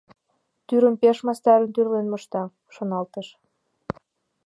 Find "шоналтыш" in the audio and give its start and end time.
2.73-3.27